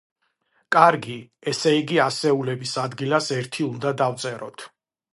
[0.75, 1.17] კარგი,
[1.53, 4.71] ესე იგი, ასეულების ადგილას ერთი უნდა დავწეროთ.